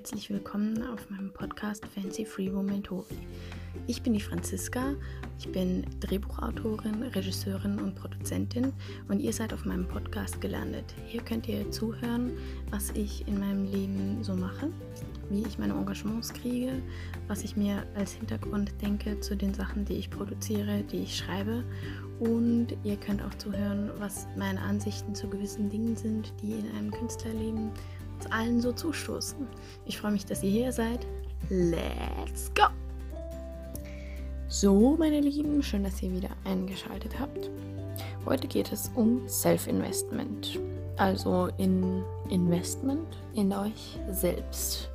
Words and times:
herzlich 0.00 0.30
willkommen 0.30 0.82
auf 0.94 1.10
meinem 1.10 1.30
Podcast 1.30 1.84
Fancy 1.94 2.24
Free 2.24 2.50
Woman 2.50 2.82
Tori. 2.82 3.18
Ich 3.86 4.02
bin 4.02 4.14
die 4.14 4.20
Franziska, 4.20 4.94
ich 5.38 5.52
bin 5.52 5.84
Drehbuchautorin, 6.00 7.02
Regisseurin 7.02 7.78
und 7.78 7.96
Produzentin 7.96 8.72
und 9.08 9.20
ihr 9.20 9.34
seid 9.34 9.52
auf 9.52 9.66
meinem 9.66 9.86
Podcast 9.86 10.40
gelandet. 10.40 10.86
Hier 11.06 11.20
könnt 11.20 11.46
ihr 11.48 11.70
zuhören, 11.70 12.32
was 12.70 12.88
ich 12.92 13.28
in 13.28 13.40
meinem 13.40 13.70
Leben 13.70 14.24
so 14.24 14.34
mache, 14.34 14.70
wie 15.28 15.42
ich 15.42 15.58
meine 15.58 15.74
Engagements 15.74 16.32
kriege, 16.32 16.80
was 17.28 17.44
ich 17.44 17.54
mir 17.54 17.84
als 17.94 18.12
Hintergrund 18.12 18.72
denke 18.80 19.20
zu 19.20 19.36
den 19.36 19.52
Sachen, 19.52 19.84
die 19.84 19.96
ich 19.96 20.08
produziere, 20.08 20.82
die 20.82 21.02
ich 21.02 21.14
schreibe 21.14 21.62
und 22.20 22.68
ihr 22.84 22.96
könnt 22.96 23.22
auch 23.22 23.34
zuhören, 23.34 23.90
was 23.98 24.26
meine 24.38 24.62
Ansichten 24.62 25.14
zu 25.14 25.28
gewissen 25.28 25.68
Dingen 25.68 25.94
sind, 25.94 26.32
die 26.40 26.52
in 26.52 26.70
einem 26.74 26.90
Künstlerleben 26.90 27.70
uns 28.20 28.32
allen 28.32 28.60
so 28.60 28.72
zustoßen. 28.72 29.46
Ich 29.86 29.98
freue 29.98 30.12
mich, 30.12 30.26
dass 30.26 30.42
ihr 30.42 30.50
hier 30.50 30.72
seid. 30.72 31.06
Let's 31.48 32.52
go! 32.54 32.64
So, 34.48 34.96
meine 34.98 35.20
Lieben, 35.20 35.62
schön, 35.62 35.84
dass 35.84 36.02
ihr 36.02 36.12
wieder 36.12 36.30
eingeschaltet 36.44 37.18
habt. 37.18 37.50
Heute 38.26 38.46
geht 38.48 38.72
es 38.72 38.90
um 38.94 39.26
Self-Investment, 39.28 40.58
also 40.96 41.48
in 41.56 42.02
Investment 42.28 43.06
in 43.34 43.52
euch 43.52 43.98
selbst. 44.10 44.90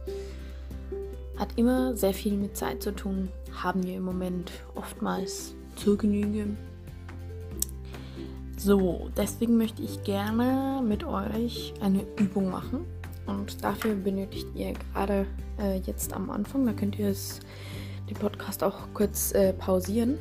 Hat 1.37 1.49
immer 1.55 1.95
sehr 1.95 2.13
viel 2.13 2.33
mit 2.33 2.55
Zeit 2.55 2.83
zu 2.83 2.93
tun, 2.93 3.29
haben 3.63 3.83
wir 3.83 3.97
im 3.97 4.03
Moment 4.03 4.51
oftmals 4.75 5.55
zur 5.75 5.97
Genüge. 5.97 6.47
So, 8.57 9.09
deswegen 9.17 9.57
möchte 9.57 9.81
ich 9.81 10.03
gerne 10.03 10.81
mit 10.83 11.03
euch 11.03 11.73
eine 11.81 12.05
Übung 12.17 12.49
machen. 12.49 12.85
Und 13.25 13.63
dafür 13.63 13.95
benötigt 13.95 14.47
ihr 14.55 14.73
gerade 14.73 15.25
äh, 15.59 15.77
jetzt 15.79 16.13
am 16.13 16.29
Anfang, 16.29 16.65
da 16.65 16.73
könnt 16.73 16.97
ihr 16.99 17.09
es, 17.09 17.39
den 18.09 18.17
Podcast 18.17 18.63
auch 18.63 18.87
kurz 18.93 19.31
äh, 19.33 19.53
pausieren. 19.53 20.17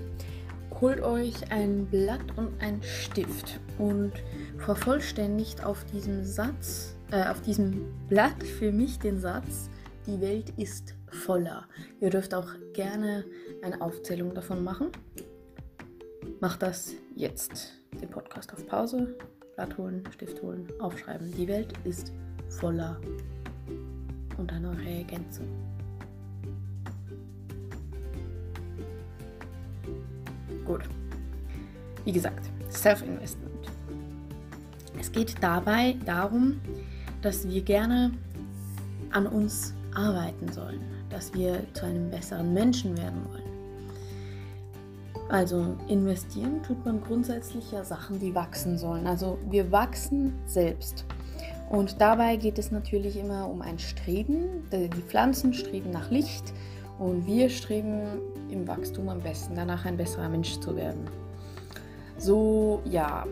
Holt 0.80 1.02
euch 1.02 1.52
ein 1.52 1.86
Blatt 1.86 2.36
und 2.36 2.60
ein 2.60 2.82
Stift 2.82 3.60
und 3.78 4.12
vervollständigt 4.58 5.64
auf 5.64 5.84
diesem 5.86 6.24
Satz, 6.24 6.96
äh, 7.10 7.26
auf 7.28 7.42
diesem 7.42 7.92
Blatt 8.08 8.42
für 8.42 8.72
mich 8.72 8.98
den 8.98 9.20
Satz, 9.20 9.70
die 10.06 10.20
Welt 10.20 10.52
ist 10.56 10.94
voller. 11.08 11.66
Ihr 12.00 12.10
dürft 12.10 12.34
auch 12.34 12.48
gerne 12.72 13.24
eine 13.62 13.80
Aufzählung 13.80 14.34
davon 14.34 14.64
machen. 14.64 14.88
Macht 16.40 16.62
das 16.62 16.94
jetzt. 17.14 17.72
Den 18.00 18.10
Podcast 18.10 18.52
auf 18.52 18.66
Pause, 18.66 19.16
Blatt 19.54 19.78
holen, 19.78 20.02
Stift 20.12 20.42
holen, 20.42 20.68
aufschreiben. 20.80 21.32
Die 21.36 21.46
Welt 21.46 21.72
ist 21.84 22.08
voller 22.08 22.33
voller 22.54 22.96
und 24.36 24.50
dann 24.50 24.64
eure 24.64 24.88
Ergänzung. 24.88 25.46
Gut. 30.64 30.82
Wie 32.04 32.12
gesagt, 32.12 32.50
Self-Investment. 32.70 33.50
Es 34.98 35.12
geht 35.12 35.42
dabei 35.42 35.96
darum, 36.04 36.60
dass 37.22 37.46
wir 37.48 37.62
gerne 37.62 38.12
an 39.10 39.26
uns 39.26 39.74
arbeiten 39.94 40.50
sollen, 40.50 40.80
dass 41.10 41.32
wir 41.34 41.62
zu 41.72 41.86
einem 41.86 42.10
besseren 42.10 42.52
Menschen 42.52 42.96
werden 42.96 43.24
wollen. 43.30 43.44
Also 45.28 45.76
investieren 45.88 46.62
tut 46.62 46.84
man 46.84 47.00
grundsätzlich 47.00 47.72
ja 47.72 47.82
Sachen, 47.84 48.18
die 48.18 48.34
wachsen 48.34 48.76
sollen. 48.76 49.06
Also 49.06 49.38
wir 49.48 49.72
wachsen 49.72 50.34
selbst. 50.46 51.04
Und 51.70 52.00
dabei 52.00 52.36
geht 52.36 52.58
es 52.58 52.70
natürlich 52.70 53.16
immer 53.18 53.48
um 53.48 53.62
ein 53.62 53.78
Streben. 53.78 54.64
Die 54.72 55.02
Pflanzen 55.02 55.54
streben 55.54 55.90
nach 55.90 56.10
Licht 56.10 56.52
und 56.98 57.26
wir 57.26 57.48
streben 57.48 58.02
im 58.50 58.68
Wachstum 58.68 59.08
am 59.08 59.20
besten 59.20 59.54
danach, 59.56 59.84
ein 59.84 59.96
besserer 59.96 60.28
Mensch 60.28 60.60
zu 60.60 60.76
werden. 60.76 61.08
So, 62.18 62.80
ja. 62.84 63.26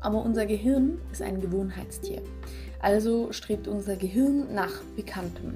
Aber 0.00 0.22
unser 0.22 0.46
Gehirn 0.46 0.98
ist 1.10 1.22
ein 1.22 1.40
Gewohnheitstier. 1.40 2.22
Also 2.80 3.32
strebt 3.32 3.66
unser 3.66 3.96
Gehirn 3.96 4.54
nach 4.54 4.70
Bekanntem, 4.94 5.54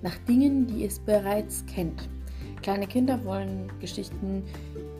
nach 0.00 0.16
Dingen, 0.26 0.66
die 0.66 0.86
es 0.86 0.98
bereits 0.98 1.66
kennt. 1.66 2.08
Kleine 2.62 2.86
Kinder 2.86 3.22
wollen 3.24 3.70
Geschichten, 3.80 4.42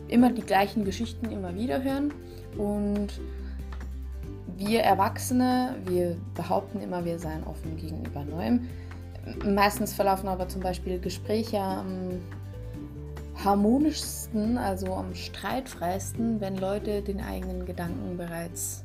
immer 0.07 0.31
die 0.31 0.43
gleichen 0.43 0.85
Geschichten 0.85 1.31
immer 1.31 1.55
wieder 1.55 1.83
hören 1.83 2.13
und 2.57 3.19
wir 4.57 4.81
Erwachsene, 4.81 5.75
wir 5.85 6.17
behaupten 6.33 6.81
immer, 6.81 7.05
wir 7.05 7.19
seien 7.19 7.43
offen 7.43 7.77
gegenüber 7.77 8.23
Neuem. 8.23 8.67
Meistens 9.45 9.93
verlaufen 9.93 10.27
aber 10.27 10.47
zum 10.47 10.61
Beispiel 10.61 10.99
Gespräche 10.99 11.59
am 11.59 12.19
harmonischsten, 13.43 14.57
also 14.57 14.93
am 14.93 15.13
streitfreisten, 15.13 16.41
wenn 16.41 16.57
Leute 16.57 17.01
den 17.01 17.21
eigenen 17.21 17.65
Gedanken 17.65 18.17
bereits 18.17 18.83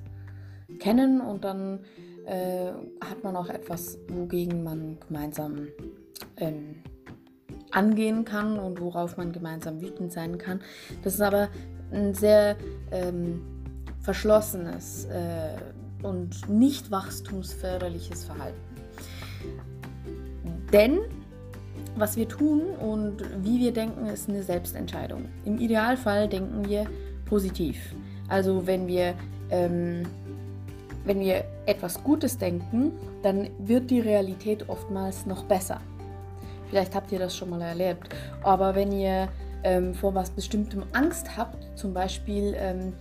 kennen 0.78 1.20
und 1.20 1.44
dann 1.44 1.80
äh, 2.26 2.72
hat 3.04 3.24
man 3.24 3.36
auch 3.36 3.48
etwas, 3.48 3.98
wogegen 4.08 4.62
man 4.62 4.98
gemeinsam 5.06 5.68
ähm, 6.36 6.82
angehen 7.70 8.24
kann 8.24 8.58
und 8.58 8.80
worauf 8.80 9.16
man 9.16 9.32
gemeinsam 9.32 9.80
wütend 9.80 10.12
sein 10.12 10.38
kann. 10.38 10.60
Das 11.02 11.14
ist 11.14 11.20
aber 11.20 11.48
ein 11.90 12.14
sehr 12.14 12.56
ähm, 12.90 13.42
verschlossenes 14.02 15.06
äh, 15.06 15.56
und 16.04 16.48
nicht 16.48 16.90
wachstumsförderliches 16.90 18.24
Verhalten. 18.24 18.60
Denn 20.72 21.00
was 21.96 22.16
wir 22.16 22.26
tun 22.26 22.62
und 22.80 23.22
wie 23.44 23.60
wir 23.60 23.72
denken, 23.72 24.06
ist 24.06 24.28
eine 24.28 24.42
Selbstentscheidung. 24.42 25.26
Im 25.44 25.58
Idealfall 25.58 26.28
denken 26.28 26.66
wir 26.68 26.86
positiv. 27.26 27.94
Also 28.28 28.66
wenn 28.66 28.86
wir, 28.86 29.14
ähm, 29.50 30.02
wenn 31.04 31.20
wir 31.20 31.44
etwas 31.66 32.02
Gutes 32.02 32.38
denken, 32.38 32.92
dann 33.22 33.50
wird 33.58 33.90
die 33.90 34.00
Realität 34.00 34.68
oftmals 34.68 35.26
noch 35.26 35.44
besser. 35.44 35.80
Vielleicht 36.70 36.94
habt 36.94 37.12
ihr 37.12 37.18
das 37.18 37.36
schon 37.36 37.50
mal 37.50 37.60
erlebt. 37.60 38.08
Aber 38.42 38.74
wenn 38.74 38.90
ihr 38.92 39.28
ähm, 39.64 39.92
vor 39.94 40.14
was 40.14 40.30
Bestimmtem 40.30 40.84
Angst 40.92 41.36
habt, 41.36 41.78
zum 41.78 41.92
Beispiel 41.92 42.54
ähm, 42.56 42.94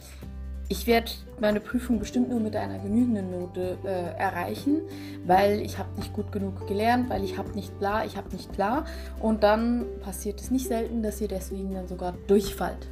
ich 0.72 0.88
werde 0.88 1.12
meine 1.42 1.59
Prüfung 1.59 2.00
bestimmt 2.00 2.30
nur 2.30 2.40
mit 2.40 2.56
einer 2.56 2.80
genügenden 2.80 3.30
Note 3.30 3.78
äh, 3.84 4.18
erreichen, 4.18 4.82
weil 5.26 5.59
ich 5.59 5.78
habe 5.78 5.90
nicht 5.98 6.14
gut 6.14 6.32
genug 6.32 6.66
gelernt, 6.66 7.09
weil 7.09 7.26
ich 7.26 7.38
habe 7.38 7.50
nicht 7.52 7.78
bla, 7.78 8.06
ich 8.06 8.16
habe 8.16 8.30
nicht 8.32 8.54
bla. 8.54 8.86
Und 9.20 9.44
dann 9.44 9.86
passiert 10.02 10.40
es 10.40 10.50
nicht 10.50 10.68
selten, 10.68 11.04
dass 11.04 11.20
ihr 11.20 11.28
deswegen 11.28 11.74
dann 11.74 11.90
sogar 11.90 12.14
durchfallt. 12.28 12.88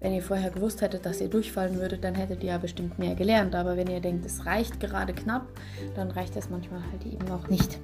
Wenn 0.00 0.14
ihr 0.14 0.22
vorher 0.22 0.50
gewusst 0.50 0.80
hättet, 0.80 1.06
dass 1.06 1.20
ihr 1.20 1.28
durchfallen 1.28 1.78
würdet, 1.78 2.02
dann 2.02 2.16
hättet 2.16 2.42
ihr 2.42 2.50
ja 2.50 2.58
bestimmt 2.58 2.98
mehr 2.98 3.14
gelernt. 3.14 3.54
Aber 3.54 3.76
wenn 3.76 3.86
ihr 3.86 4.00
denkt, 4.00 4.26
es 4.26 4.44
reicht 4.44 4.80
gerade 4.80 5.12
knapp, 5.12 5.46
dann 5.94 6.10
reicht 6.10 6.34
es 6.36 6.50
manchmal 6.50 6.80
halt 6.90 7.06
eben 7.06 7.24
noch 7.26 7.48
nicht. 7.48 7.78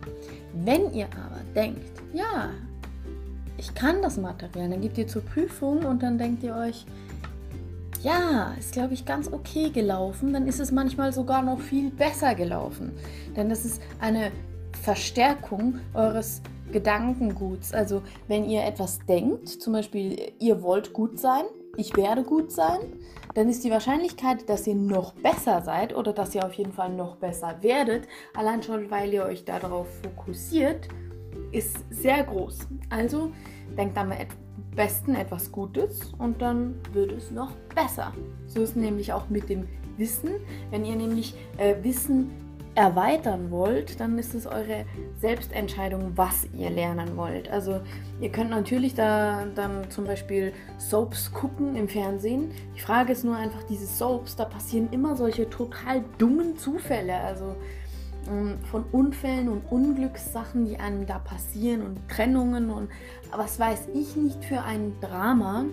Wenn 0.53 0.93
ihr 0.93 1.07
aber 1.07 1.43
denkt, 1.55 2.03
ja, 2.13 2.51
ich 3.57 3.73
kann 3.75 4.03
das 4.03 4.17
Material, 4.17 4.71
dann 4.71 4.81
geht 4.81 4.99
ihr 4.99 5.07
zur 5.07 5.23
Prüfung 5.23 5.85
und 5.85 6.03
dann 6.03 6.19
denkt 6.19 6.43
ihr 6.43 6.57
euch, 6.57 6.87
ja, 8.07 8.55
ist, 8.57 8.73
glaube 8.73 8.95
ich, 8.95 9.05
ganz 9.05 9.33
okay 9.33 9.71
gelaufen, 9.71 10.33
dann 10.33 10.47
ist 10.47 10.61
es 10.61 10.71
manchmal 10.71 11.13
sogar 11.13 11.43
noch 11.43 11.59
viel 11.59 11.91
besser 11.91 12.37
gelaufen. 12.37 12.93
Denn 13.35 13.49
das 13.49 13.65
ist 13.65 13.83
eine 13.99 14.31
Verstärkung 14.81 15.81
eures 15.93 16.41
Gedankenguts. 16.71 17.75
Also 17.75 18.03
wenn 18.29 18.49
ihr 18.49 18.65
etwas 18.65 19.01
denkt, 19.09 19.49
zum 19.49 19.73
Beispiel, 19.73 20.33
ihr 20.39 20.63
wollt 20.63 20.93
gut 20.93 21.19
sein, 21.19 21.47
ich 21.77 21.97
werde 21.97 22.23
gut 22.23 22.53
sein, 22.53 22.79
dann 23.35 23.49
ist 23.49 23.65
die 23.65 23.73
Wahrscheinlichkeit, 23.73 24.49
dass 24.49 24.69
ihr 24.69 24.77
noch 24.77 25.13
besser 25.15 25.63
seid 25.63 25.95
oder 25.95 26.13
dass 26.13 26.33
ihr 26.33 26.47
auf 26.47 26.53
jeden 26.53 26.73
Fall 26.73 26.93
noch 26.93 27.17
besser 27.17 27.57
werdet, 27.61 28.07
allein 28.37 28.63
schon 28.63 28.89
weil 28.89 29.13
ihr 29.13 29.25
euch 29.25 29.45
darauf 29.45 29.89
fokussiert, 30.05 30.87
ist 31.51 31.77
sehr 31.91 32.23
groß. 32.23 32.69
Also 32.89 33.33
denkt 33.77 33.99
am 33.99 34.13
besten 34.75 35.15
etwas 35.15 35.53
Gutes 35.53 36.13
und 36.19 36.43
dann 36.43 36.77
wird 36.93 37.13
es 37.13 37.31
noch 37.31 37.53
besser. 37.75 38.13
So 38.47 38.63
ist 38.63 38.77
nämlich 38.77 39.13
auch 39.13 39.29
mit 39.29 39.49
dem 39.49 39.67
Wissen. 39.97 40.31
Wenn 40.71 40.85
ihr 40.85 40.97
nämlich 40.97 41.35
äh, 41.57 41.75
Wissen 41.83 42.31
erweitern 42.77 43.51
wollt, 43.51 43.99
dann 44.01 44.19
ist 44.19 44.35
es 44.35 44.47
eure 44.47 44.85
Selbstentscheidung, 45.19 46.13
was 46.15 46.47
ihr 46.53 46.69
lernen 46.69 47.17
wollt. 47.17 47.51
Also 47.51 47.81
ihr 48.21 48.31
könnt 48.31 48.51
natürlich 48.51 48.95
da 48.95 49.47
dann 49.55 49.91
zum 49.91 50.05
Beispiel 50.05 50.53
Soaps 50.79 51.33
gucken 51.33 51.75
im 51.75 51.89
Fernsehen. 51.89 52.51
Die 52.77 52.81
Frage 52.81 53.13
ist 53.13 53.25
nur 53.25 53.35
einfach, 53.35 53.63
diese 53.63 53.87
Soaps, 53.87 54.37
da 54.37 54.45
passieren 54.45 54.89
immer 54.93 55.17
solche 55.17 55.49
total 55.49 56.05
dummen 56.19 56.59
Zufälle. 56.59 57.17
Also 57.17 57.57
von 58.71 58.85
Unfällen 58.93 59.49
und 59.49 59.63
Unglückssachen, 59.71 60.67
die 60.67 60.79
einem 60.79 61.07
da 61.07 61.19
passieren 61.19 61.83
und 61.83 62.09
Trennungen 62.09 62.71
und 62.71 62.91
was 63.35 63.59
weiß 63.59 63.89
ich 63.95 64.17
nicht 64.17 64.45
für 64.45 64.63
ein 64.63 64.93
Drama. 65.01 65.65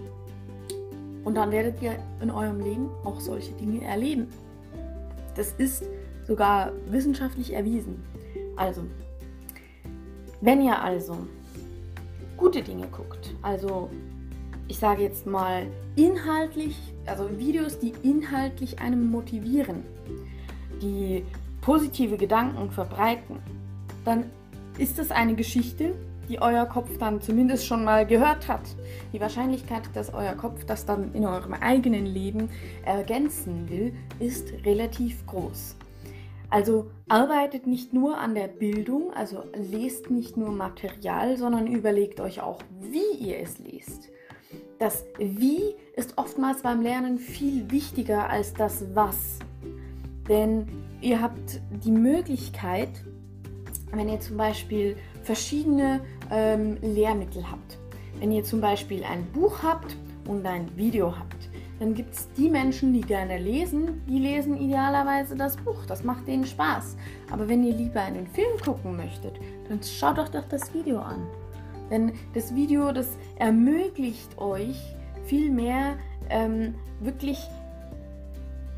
Und 1.23 1.35
dann 1.35 1.51
werdet 1.51 1.81
ihr 1.81 1.95
in 2.21 2.29
eurem 2.29 2.59
Leben 2.59 2.89
auch 3.03 3.19
solche 3.19 3.53
Dinge 3.53 3.83
erleben. 3.83 4.27
Das 5.35 5.53
ist 5.53 5.83
sogar 6.27 6.71
wissenschaftlich 6.89 7.53
erwiesen. 7.53 8.03
Also, 8.55 8.83
Wenn 10.41 10.61
ihr 10.61 10.81
also 10.81 11.25
gute 12.35 12.61
Dinge 12.61 12.87
guckt, 12.87 13.33
also 13.41 13.89
ich 14.67 14.77
sage 14.77 15.03
jetzt 15.03 15.25
mal 15.25 15.67
inhaltlich, 15.95 16.77
also 17.05 17.29
Videos, 17.37 17.79
die 17.79 17.93
inhaltlich 18.03 18.79
einem 18.79 19.09
motivieren, 19.09 19.83
die 20.81 21.23
positive 21.63 22.17
Gedanken 22.17 22.69
verbreiten, 22.71 23.39
dann 24.05 24.25
ist 24.77 24.99
das 24.99 25.11
eine 25.11 25.35
Geschichte, 25.35 25.93
die 26.29 26.41
euer 26.41 26.65
Kopf 26.65 26.97
dann 26.97 27.21
zumindest 27.21 27.65
schon 27.65 27.83
mal 27.83 28.05
gehört 28.05 28.47
hat. 28.47 28.61
Die 29.11 29.19
Wahrscheinlichkeit, 29.19 29.83
dass 29.93 30.13
euer 30.13 30.33
Kopf 30.33 30.65
das 30.65 30.85
dann 30.85 31.13
in 31.13 31.25
eurem 31.25 31.53
eigenen 31.53 32.05
Leben 32.05 32.49
ergänzen 32.85 33.69
will, 33.69 33.93
ist 34.19 34.53
relativ 34.65 35.25
groß. 35.25 35.75
Also 36.49 36.91
arbeitet 37.07 37.65
nicht 37.65 37.93
nur 37.93 38.17
an 38.17 38.35
der 38.35 38.47
Bildung, 38.47 39.11
also 39.13 39.43
lest 39.55 40.11
nicht 40.11 40.37
nur 40.37 40.51
Material, 40.51 41.35
sondern 41.35 41.67
überlegt 41.67 42.19
euch 42.19 42.41
auch, 42.41 42.59
wie 42.79 43.17
ihr 43.19 43.39
es 43.39 43.57
lest. 43.57 44.09
Das 44.79 45.05
Wie 45.17 45.75
ist 45.95 46.17
oftmals 46.17 46.61
beim 46.61 46.81
Lernen 46.81 47.17
viel 47.17 47.71
wichtiger 47.71 48.29
als 48.29 48.53
das 48.53 48.85
Was. 48.93 49.39
Denn 50.27 50.67
ihr 51.03 51.21
habt 51.21 51.59
die 51.83 51.91
Möglichkeit, 51.91 52.89
wenn 53.91 54.09
ihr 54.09 54.19
zum 54.19 54.37
Beispiel 54.37 54.95
verschiedene 55.21 56.01
ähm, 56.31 56.77
Lehrmittel 56.81 57.49
habt, 57.49 57.77
wenn 58.19 58.31
ihr 58.31 58.43
zum 58.43 58.61
Beispiel 58.61 59.03
ein 59.03 59.25
Buch 59.33 59.61
habt 59.61 59.97
und 60.27 60.45
ein 60.45 60.75
Video 60.77 61.15
habt, 61.15 61.49
dann 61.79 61.93
gibt 61.93 62.13
es 62.13 62.31
die 62.37 62.49
Menschen, 62.49 62.93
die 62.93 63.01
gerne 63.01 63.37
lesen, 63.37 64.01
die 64.07 64.19
lesen 64.19 64.55
idealerweise 64.55 65.35
das 65.35 65.57
Buch. 65.57 65.85
Das 65.87 66.03
macht 66.03 66.27
denen 66.27 66.45
Spaß. 66.45 66.95
Aber 67.29 67.49
wenn 67.49 67.63
ihr 67.63 67.73
lieber 67.73 68.01
einen 68.01 68.27
Film 68.27 68.57
gucken 68.63 68.95
möchtet, 68.95 69.33
dann 69.67 69.83
schaut 69.83 70.17
doch 70.17 70.29
doch 70.29 70.47
das 70.47 70.73
Video 70.73 70.99
an. 70.99 71.27
Denn 71.91 72.13
das 72.33 72.55
Video, 72.55 72.93
das 72.93 73.17
ermöglicht 73.37 74.37
euch 74.37 74.77
viel 75.25 75.51
mehr 75.51 75.97
ähm, 76.29 76.75
wirklich 77.01 77.39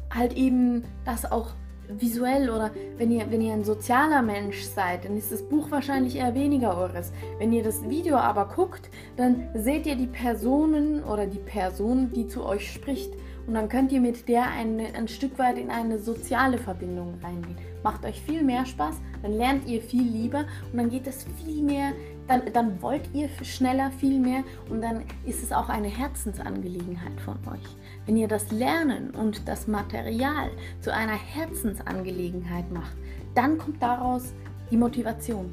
halt 0.10 0.34
eben 0.34 0.84
das 1.06 1.32
auch 1.32 1.54
visuell 1.90 2.50
oder 2.50 2.72
wenn 2.98 3.12
ihr, 3.12 3.30
wenn 3.30 3.42
ihr 3.42 3.54
ein 3.54 3.64
sozialer 3.64 4.22
Mensch 4.22 4.64
seid, 4.64 5.06
dann 5.06 5.18
ist 5.18 5.32
das 5.32 5.44
Buch 5.44 5.72
wahrscheinlich 5.72 6.18
eher 6.18 6.34
weniger 6.34 6.78
eures. 6.78 7.12
Wenn 7.38 7.54
ihr 7.54 7.64
das 7.64 7.88
Video 7.90 8.18
aber 8.18 8.48
guckt, 8.48 8.90
dann 9.18 9.50
seht 9.54 9.86
ihr 9.86 9.96
die 9.96 10.08
Personen 10.08 11.04
oder 11.04 11.26
die 11.28 11.40
Person, 11.40 12.12
die 12.14 12.28
zu 12.28 12.46
euch 12.46 12.72
spricht. 12.72 13.14
Und 13.48 13.54
dann 13.54 13.70
könnt 13.70 13.92
ihr 13.92 14.02
mit 14.02 14.28
der 14.28 14.50
eine, 14.50 14.96
ein 14.96 15.08
Stück 15.08 15.38
weit 15.38 15.58
in 15.58 15.70
eine 15.70 16.00
soziale 16.00 16.58
Verbindung 16.58 17.20
reingehen. 17.22 17.58
Macht 17.84 18.04
euch 18.04 18.20
viel 18.22 18.44
mehr 18.44 18.66
Spaß, 18.66 18.96
dann 19.22 19.34
lernt 19.34 19.68
ihr 19.68 19.82
viel 19.82 20.02
lieber 20.02 20.46
und 20.72 20.78
dann 20.78 20.90
geht 20.90 21.06
es 21.06 21.26
viel 21.44 21.62
mehr 21.62 21.92
dann, 22.28 22.42
dann 22.54 22.82
wollt 22.82 23.10
ihr 23.14 23.30
schneller 23.44 23.92
viel 23.92 24.20
mehr 24.20 24.44
und 24.70 24.82
dann 24.82 25.04
ist 25.26 25.44
es 25.44 25.52
auch 25.52 25.70
eine 25.70 25.88
Herzensangelegenheit 25.88 27.20
von 27.22 27.38
euch. 27.52 27.76
Wenn 28.06 28.18
ihr 28.18 28.28
das 28.28 28.52
Lernen 28.52 29.12
und 29.12 29.48
das 29.48 29.68
Material 29.68 30.50
zu 30.82 30.94
einer 30.94 31.18
Herzensangelegenheit 31.18 32.72
macht, 32.72 32.96
dann 33.34 33.58
kommt 33.58 33.82
daraus 33.82 34.34
die 34.72 34.78
Motivation. 34.78 35.52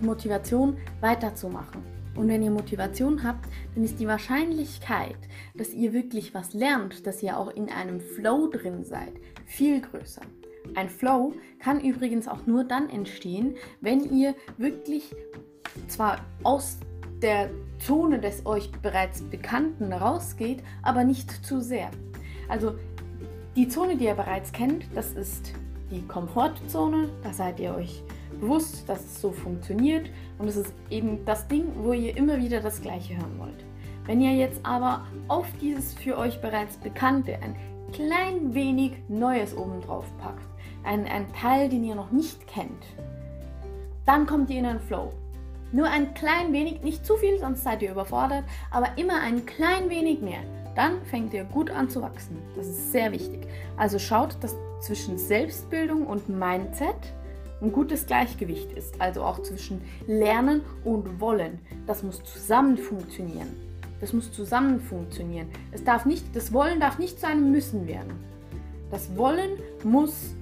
Die 0.00 0.04
Motivation 0.04 0.76
weiterzumachen. 1.00 1.82
Und 2.14 2.28
wenn 2.28 2.42
ihr 2.42 2.50
Motivation 2.50 3.22
habt, 3.22 3.48
dann 3.74 3.84
ist 3.84 3.98
die 3.98 4.06
Wahrscheinlichkeit, 4.06 5.16
dass 5.54 5.72
ihr 5.72 5.94
wirklich 5.94 6.34
was 6.34 6.52
lernt, 6.52 7.06
dass 7.06 7.22
ihr 7.22 7.38
auch 7.38 7.48
in 7.48 7.70
einem 7.70 8.00
Flow 8.00 8.48
drin 8.48 8.84
seid, 8.84 9.12
viel 9.46 9.80
größer. 9.80 10.20
Ein 10.74 10.90
Flow 10.90 11.32
kann 11.58 11.80
übrigens 11.80 12.28
auch 12.28 12.46
nur 12.46 12.64
dann 12.64 12.90
entstehen, 12.90 13.56
wenn 13.80 14.12
ihr 14.14 14.34
wirklich 14.58 15.14
zwar 15.88 16.18
aus 16.42 16.78
der 17.20 17.50
Zone 17.78 18.18
des 18.18 18.46
euch 18.46 18.70
bereits 18.82 19.22
Bekannten 19.22 19.92
rausgeht, 19.92 20.62
aber 20.82 21.04
nicht 21.04 21.44
zu 21.44 21.60
sehr. 21.60 21.90
Also 22.48 22.74
die 23.56 23.68
Zone, 23.68 23.96
die 23.96 24.04
ihr 24.04 24.14
bereits 24.14 24.52
kennt, 24.52 24.86
das 24.94 25.12
ist 25.12 25.52
die 25.90 26.02
Komfortzone. 26.06 27.08
Da 27.22 27.32
seid 27.32 27.60
ihr 27.60 27.74
euch 27.74 28.02
bewusst, 28.40 28.88
dass 28.88 29.00
es 29.00 29.20
so 29.20 29.30
funktioniert 29.30 30.10
und 30.38 30.48
es 30.48 30.56
ist 30.56 30.74
eben 30.90 31.24
das 31.24 31.46
Ding, 31.48 31.66
wo 31.76 31.92
ihr 31.92 32.16
immer 32.16 32.38
wieder 32.38 32.60
das 32.60 32.80
Gleiche 32.80 33.16
hören 33.16 33.38
wollt. 33.38 33.64
Wenn 34.06 34.20
ihr 34.20 34.34
jetzt 34.34 34.64
aber 34.64 35.06
auf 35.28 35.46
dieses 35.60 35.94
für 35.94 36.18
euch 36.18 36.40
bereits 36.40 36.76
Bekannte 36.76 37.38
ein 37.40 37.54
klein 37.92 38.52
wenig 38.54 38.92
Neues 39.08 39.56
obendrauf 39.56 40.06
packt, 40.18 40.46
ein, 40.82 41.06
ein 41.06 41.32
Teil, 41.34 41.68
den 41.68 41.84
ihr 41.84 41.94
noch 41.94 42.10
nicht 42.10 42.46
kennt, 42.48 42.84
dann 44.06 44.26
kommt 44.26 44.50
ihr 44.50 44.58
in 44.58 44.66
einen 44.66 44.80
Flow. 44.80 45.12
Nur 45.72 45.88
ein 45.88 46.12
klein 46.12 46.52
wenig, 46.52 46.82
nicht 46.82 47.04
zu 47.04 47.16
viel, 47.16 47.38
sonst 47.38 47.64
seid 47.64 47.80
ihr 47.80 47.90
überfordert, 47.92 48.44
aber 48.70 48.88
immer 48.96 49.20
ein 49.20 49.46
klein 49.46 49.88
wenig 49.88 50.20
mehr. 50.20 50.40
Dann 50.76 51.02
fängt 51.06 51.32
ihr 51.32 51.44
gut 51.44 51.70
an 51.70 51.88
zu 51.88 52.02
wachsen. 52.02 52.36
Das 52.56 52.66
ist 52.66 52.92
sehr 52.92 53.10
wichtig. 53.12 53.46
Also 53.76 53.98
schaut, 53.98 54.36
dass 54.40 54.54
zwischen 54.80 55.18
Selbstbildung 55.18 56.06
und 56.06 56.28
Mindset 56.28 56.96
ein 57.62 57.72
gutes 57.72 58.06
Gleichgewicht 58.06 58.72
ist. 58.72 59.00
Also 59.00 59.22
auch 59.22 59.42
zwischen 59.42 59.82
Lernen 60.06 60.62
und 60.84 61.20
Wollen. 61.20 61.58
Das 61.86 62.02
muss 62.02 62.22
zusammen 62.24 62.76
funktionieren. 62.76 63.48
Das 64.00 64.12
muss 64.12 64.32
zusammen 64.32 64.80
funktionieren. 64.80 65.48
Es 65.70 65.84
darf 65.84 66.04
nicht, 66.04 66.34
das 66.34 66.52
Wollen 66.52 66.80
darf 66.80 66.98
nicht 66.98 67.20
zu 67.20 67.26
einem 67.26 67.52
Müssen 67.52 67.86
werden. 67.86 68.12
Das 68.90 69.16
Wollen 69.16 69.52
muss 69.84 70.34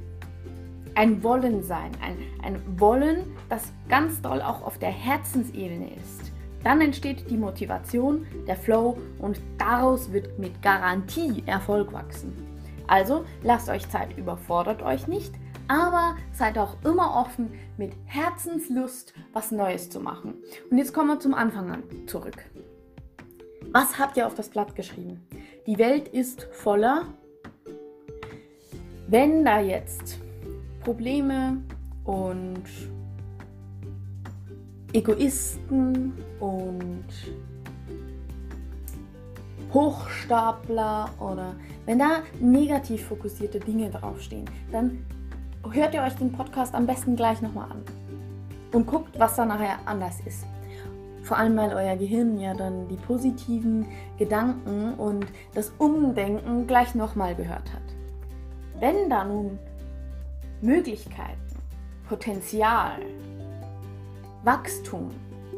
ein 1.00 1.23
Wollen 1.23 1.62
sein, 1.62 1.93
ein, 2.02 2.19
ein 2.43 2.79
Wollen, 2.79 3.25
das 3.49 3.73
ganz 3.88 4.20
doll 4.20 4.43
auch 4.43 4.61
auf 4.61 4.76
der 4.76 4.91
Herzensebene 4.91 5.94
ist. 5.94 6.31
Dann 6.62 6.82
entsteht 6.82 7.31
die 7.31 7.38
Motivation, 7.38 8.26
der 8.47 8.56
Flow 8.56 8.99
und 9.19 9.41
daraus 9.56 10.12
wird 10.12 10.38
mit 10.38 10.61
Garantie 10.61 11.43
Erfolg 11.47 11.94
wachsen. 11.94 12.37
Also 12.87 13.25
lasst 13.43 13.70
euch 13.70 13.88
Zeit, 13.88 14.14
überfordert 14.19 14.82
euch 14.82 15.08
nicht, 15.08 15.32
aber 15.69 16.17
seid 16.35 16.58
auch 16.58 16.76
immer 16.85 17.17
offen, 17.17 17.50
mit 17.79 17.93
Herzenslust 18.05 19.14
was 19.32 19.53
Neues 19.53 19.88
zu 19.88 20.00
machen. 20.00 20.35
Und 20.70 20.76
jetzt 20.76 20.93
kommen 20.93 21.08
wir 21.08 21.19
zum 21.19 21.32
Anfang 21.32 21.70
an 21.70 21.82
zurück. 22.08 22.44
Was 23.73 23.99
habt 23.99 24.19
ihr 24.19 24.26
auf 24.26 24.35
das 24.35 24.50
Blatt 24.50 24.76
geschrieben? 24.76 25.26
Die 25.67 25.79
Welt 25.79 26.08
ist 26.08 26.43
voller. 26.53 27.06
Wenn 29.08 29.46
da 29.46 29.61
jetzt 29.61 30.20
Probleme 30.81 31.58
und 32.05 32.65
Egoisten 34.93 36.13
und 36.41 37.05
Hochstapler 39.72 41.10
oder 41.20 41.55
wenn 41.87 41.99
da 41.99 42.22
negativ 42.41 43.06
fokussierte 43.06 43.60
Dinge 43.60 43.91
draufstehen, 43.91 44.46
dann 44.72 45.05
hört 45.70 45.94
ihr 45.94 46.03
euch 46.03 46.15
den 46.15 46.32
Podcast 46.32 46.75
am 46.75 46.87
besten 46.87 47.15
gleich 47.15 47.41
nochmal 47.41 47.70
an 47.70 47.82
und 48.72 48.87
guckt, 48.87 49.19
was 49.19 49.37
da 49.37 49.44
nachher 49.44 49.79
anders 49.87 50.19
ist. 50.27 50.44
Vor 51.22 51.37
allem, 51.37 51.56
weil 51.56 51.72
euer 51.72 51.96
Gehirn 51.96 52.41
ja 52.41 52.55
dann 52.55 52.89
die 52.89 52.96
positiven 52.96 53.87
Gedanken 54.19 54.94
und 54.94 55.27
das 55.55 55.72
Umdenken 55.79 56.67
gleich 56.67 56.94
nochmal 56.94 57.34
gehört 57.34 57.72
hat. 57.72 57.82
Wenn 58.81 59.10
da 59.10 59.25
nun 59.25 59.58
Möglichkeiten, 60.60 61.38
Potenzial, 62.08 63.00
Wachstum, 64.44 65.10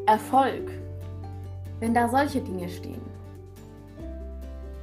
Erfolg, 0.06 0.70
wenn 1.80 1.94
da 1.94 2.08
solche 2.08 2.40
Dinge 2.40 2.68
stehen, 2.68 3.00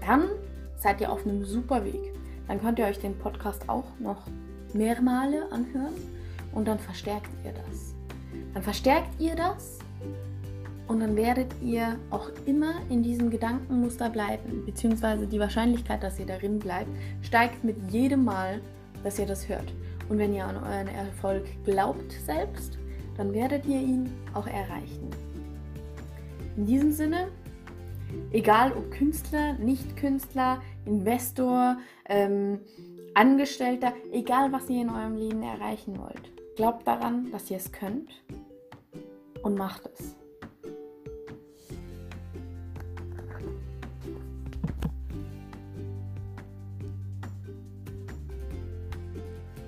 dann 0.06 0.30
seid 0.78 1.02
ihr 1.02 1.12
auf 1.12 1.26
einem 1.26 1.46
super 1.46 1.84
Weg. 1.86 2.14
Dann 2.48 2.60
könnt 2.60 2.80
ihr 2.80 2.86
euch 2.86 3.00
den 3.00 3.18
Podcast 3.18 3.70
auch 3.70 3.86
noch 4.00 4.26
mehr 4.74 5.02
Male 5.02 5.52
anhören 5.52 5.94
und 6.54 6.68
dann 6.68 6.80
verstärkt 6.80 7.30
ihr 7.46 7.52
das. 7.52 7.94
Dann 8.54 8.64
verstärkt 8.64 9.20
ihr 9.20 9.36
das 9.36 9.80
und 10.88 11.02
dann 11.02 11.16
werdet 11.16 11.54
ihr 11.62 11.98
auch 12.10 12.30
immer 12.46 12.74
in 12.90 13.04
diesem 13.04 13.30
Gedankenmuster 13.30 14.10
bleiben, 14.10 14.66
beziehungsweise 14.66 15.28
die 15.28 15.40
Wahrscheinlichkeit, 15.40 16.02
dass 16.02 16.20
ihr 16.20 16.26
darin 16.26 16.58
bleibt, 16.58 16.90
steigt 17.22 17.64
mit 17.64 17.92
jedem 17.92 18.26
Mal, 18.26 18.60
dass 19.04 19.20
ihr 19.20 19.28
das 19.28 19.48
hört. 19.48 19.72
Und 20.10 20.18
wenn 20.18 20.34
ihr 20.34 20.46
an 20.46 20.58
euren 20.58 20.88
Erfolg 20.88 21.46
glaubt 21.64 22.12
selbst, 22.26 22.78
dann 23.16 23.34
werdet 23.34 23.66
ihr 23.66 23.80
ihn 23.80 24.12
auch 24.34 24.48
erreichen. 24.48 25.10
In 26.58 26.66
diesem 26.66 26.92
Sinne, 26.92 27.28
egal 28.32 28.72
ob 28.74 28.92
Künstler, 28.92 29.54
Nicht-Künstler, 29.54 30.62
Investor, 30.86 31.78
ähm, 32.06 32.60
Angestellter, 33.14 33.94
egal 34.12 34.52
was 34.52 34.70
ihr 34.70 34.82
in 34.82 34.90
eurem 34.90 35.16
Leben 35.16 35.44
erreichen 35.44 35.98
wollt, 36.00 36.32
glaubt 36.56 36.88
daran, 36.88 37.32
dass 37.32 37.50
ihr 37.52 37.58
es 37.58 37.72
könnt 37.72 38.12
und 39.44 39.58
macht 39.58 39.90
es. 39.94 40.19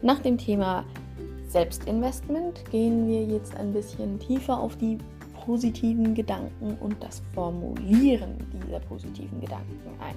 Nach 0.01 0.19
dem 0.19 0.37
Thema 0.37 0.83
Selbstinvestment 1.47 2.65
gehen 2.71 3.07
wir 3.07 3.23
jetzt 3.23 3.55
ein 3.55 3.71
bisschen 3.71 4.17
tiefer 4.19 4.59
auf 4.59 4.75
die 4.77 4.97
positiven 5.45 6.15
Gedanken 6.15 6.75
und 6.79 6.95
das 7.03 7.21
Formulieren 7.33 8.35
dieser 8.51 8.79
positiven 8.79 9.39
Gedanken 9.41 9.79
ein. 9.99 10.15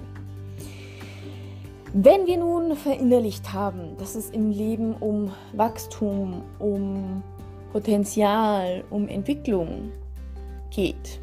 Wenn 1.93 2.25
wir 2.25 2.37
nun 2.37 2.75
verinnerlicht 2.75 3.53
haben, 3.53 3.95
dass 3.97 4.15
es 4.15 4.31
im 4.31 4.51
Leben 4.51 4.95
um 4.95 5.31
Wachstum, 5.53 6.41
um 6.59 7.21
Potenzial, 7.71 8.83
um 8.89 9.07
Entwicklung 9.07 9.91
geht, 10.71 11.19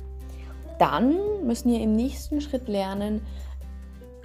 dann 0.78 1.16
müssen 1.45 1.73
wir 1.73 1.81
im 1.81 1.97
nächsten 1.97 2.40
Schritt 2.40 2.69
lernen, 2.69 3.23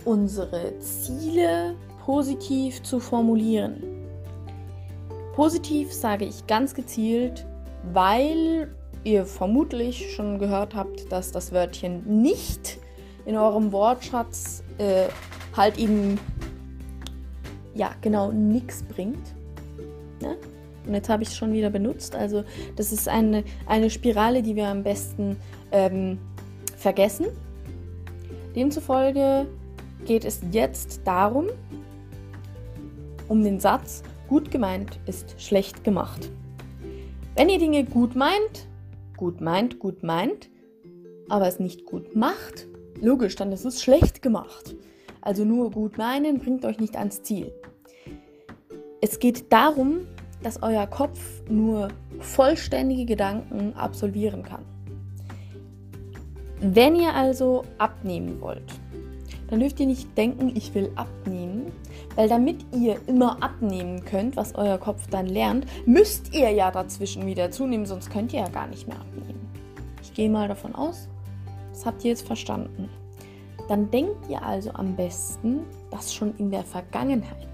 unsere 0.06 0.78
Ziele 0.80 1.76
positiv 2.06 2.82
zu 2.84 3.00
formulieren. 3.00 3.97
Positiv 5.38 5.94
sage 5.94 6.26
ich 6.26 6.48
ganz 6.48 6.74
gezielt, 6.74 7.46
weil 7.94 8.74
ihr 9.04 9.24
vermutlich 9.24 10.16
schon 10.16 10.40
gehört 10.40 10.74
habt, 10.74 11.12
dass 11.12 11.32
das 11.32 11.52
Wörtchen 11.52 12.24
nicht 12.24 12.80
in 13.28 13.38
eurem 13.38 13.72
Wortschatz 13.72 14.64
äh, 14.80 15.10
halt 15.56 15.78
eben 15.78 16.20
ja 17.76 17.92
genau 18.02 18.32
nichts 18.32 18.82
bringt. 18.82 19.36
Ne? 20.24 20.38
Und 20.88 20.96
jetzt 20.96 21.08
habe 21.08 21.22
ich 21.22 21.30
es 21.30 21.36
schon 21.36 21.54
wieder 21.54 21.70
benutzt. 21.70 22.16
Also 22.16 22.44
das 22.76 22.92
ist 22.92 23.08
eine, 23.08 23.44
eine 23.68 23.92
Spirale, 23.92 24.42
die 24.42 24.56
wir 24.56 24.66
am 24.66 24.82
besten 24.82 25.38
ähm, 25.72 26.18
vergessen. 26.78 27.28
Demzufolge 28.56 29.46
geht 30.04 30.26
es 30.26 30.42
jetzt 30.52 31.02
darum, 31.06 31.46
um 33.28 33.44
den 33.44 33.60
Satz, 33.60 34.02
gut 34.28 34.52
gemeint 34.52 35.00
ist 35.06 35.42
schlecht 35.42 35.84
gemacht. 35.84 36.30
Wenn 37.36 37.50
ihr 37.50 37.60
Dinge 37.60 37.84
gut 37.84 38.16
meint, 38.16 38.68
gut 39.16 39.42
meint, 39.42 39.80
gut 39.80 40.04
meint, 40.04 40.50
aber 41.30 41.48
es 41.48 41.60
nicht 41.60 41.86
gut 41.86 42.16
macht, 42.16 42.68
logisch, 43.02 43.36
dann 43.36 43.52
ist 43.52 43.66
es 43.66 43.82
schlecht 43.82 44.22
gemacht. 44.22 44.76
Also 45.22 45.46
nur 45.46 45.72
gut 45.72 45.98
meinen 45.98 46.40
bringt 46.40 46.66
euch 46.66 46.80
nicht 46.80 46.96
ans 46.96 47.22
Ziel. 47.24 47.52
Es 49.02 49.20
geht 49.20 49.52
darum, 49.52 50.08
dass 50.44 50.64
euer 50.64 50.88
Kopf 50.88 51.20
nur 51.50 51.90
vollständige 52.20 53.06
Gedanken 53.06 53.74
absolvieren 53.74 54.44
kann. 54.44 54.64
Wenn 56.60 56.96
ihr 56.96 57.14
also 57.14 57.64
abnehmen 57.78 58.42
wollt, 58.42 58.74
dann 59.50 59.60
dürft 59.60 59.80
ihr 59.80 59.86
nicht 59.86 60.18
denken, 60.18 60.52
ich 60.56 60.74
will 60.74 60.92
abnehmen, 60.96 61.57
weil 62.18 62.28
damit 62.28 62.66
ihr 62.76 63.00
immer 63.08 63.42
abnehmen 63.42 64.04
könnt, 64.04 64.36
was 64.36 64.56
euer 64.56 64.80
Kopf 64.80 65.08
dann 65.10 65.28
lernt, 65.28 65.68
müsst 65.86 66.34
ihr 66.34 66.50
ja 66.50 66.72
dazwischen 66.72 67.26
wieder 67.28 67.52
zunehmen, 67.52 67.86
sonst 67.86 68.10
könnt 68.10 68.34
ihr 68.34 68.42
ja 68.42 68.50
gar 68.50 68.68
nicht 68.68 68.88
mehr 68.88 69.00
abnehmen. 69.00 69.48
Ich 70.02 70.14
gehe 70.14 70.30
mal 70.30 70.48
davon 70.48 70.74
aus, 70.74 71.08
das 71.72 71.86
habt 71.86 72.04
ihr 72.04 72.10
jetzt 72.10 72.26
verstanden. 72.26 72.90
Dann 73.70 73.92
denkt 73.92 74.30
ihr 74.30 74.42
also 74.42 74.72
am 74.72 74.96
besten 74.96 75.60
das 75.92 76.12
schon 76.12 76.36
in 76.38 76.50
der 76.50 76.64
Vergangenheit. 76.64 77.48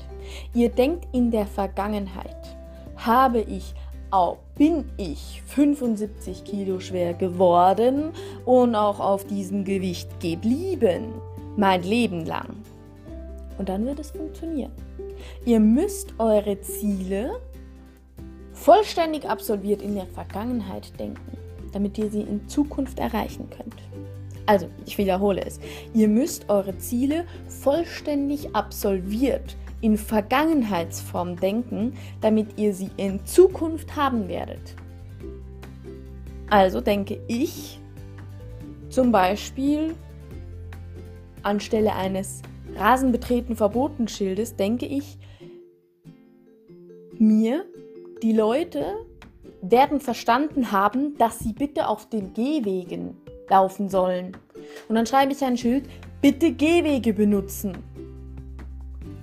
Ihr 0.53 0.70
denkt 0.70 1.08
in 1.12 1.29
der 1.29 1.46
Vergangenheit, 1.46 2.58
habe 2.96 3.41
ich 3.41 3.75
auch, 4.12 4.38
bin 4.55 4.86
ich 4.96 5.41
75 5.46 6.46
Kilo 6.46 6.79
schwer 6.79 7.13
geworden 7.13 8.12
und 8.46 8.75
auch 8.75 9.01
auf 9.01 9.25
diesem 9.25 9.65
Gewicht 9.65 10.22
geblieben 10.22 11.15
mein 11.58 11.84
Leben 11.84 12.25
lang. 12.25 12.62
Und 13.57 13.69
dann 13.69 13.86
wird 13.86 14.00
es 14.00 14.12
funktionieren. 14.12 14.72
Ihr 15.45 15.60
müsst 15.60 16.13
eure 16.19 16.60
Ziele 16.62 17.39
vollständig 18.51 19.29
absolviert 19.29 19.81
in 19.81 19.95
der 19.95 20.07
Vergangenheit 20.07 20.98
denken, 21.00 21.38
damit 21.72 21.98
ihr 21.98 22.10
sie 22.10 22.22
in 22.22 22.48
Zukunft 22.48 23.00
erreichen 23.00 23.50
könnt. 23.50 23.75
Also, 24.45 24.67
ich 24.86 24.98
wiederhole 24.98 25.45
es. 25.45 25.60
Ihr 25.93 26.07
müsst 26.07 26.50
eure 26.50 26.77
Ziele 26.77 27.25
vollständig 27.48 28.53
absolviert 28.55 29.55
in 29.83 29.98
Vergangenheitsform 29.98 31.36
denken, 31.36 31.93
damit 32.22 32.57
ihr 32.57 32.74
sie 32.74 32.89
in 32.98 33.25
Zukunft 33.25 33.95
haben 33.95 34.27
werdet. 34.29 34.75
Also 36.50 36.81
denke 36.81 37.19
ich 37.27 37.79
zum 38.89 39.12
Beispiel 39.12 39.95
Anstelle 41.41 41.93
eines 41.95 42.41
Rasenbetreten 42.75 43.55
verboten 43.55 44.07
Schildes 44.07 44.55
denke 44.55 44.85
ich 44.85 45.17
mir, 47.17 47.65
die 48.21 48.33
Leute 48.33 48.83
werden 49.61 49.99
verstanden 49.99 50.71
haben, 50.71 51.17
dass 51.17 51.39
sie 51.39 51.53
bitte 51.53 51.87
auf 51.87 52.09
den 52.09 52.33
Gehwegen 52.33 53.17
laufen 53.49 53.89
sollen. 53.89 54.35
Und 54.87 54.95
dann 54.95 55.05
schreibe 55.05 55.31
ich 55.31 55.43
ein 55.43 55.57
Schild, 55.57 55.85
bitte 56.21 56.51
Gehwege 56.51 57.13
benutzen. 57.13 57.77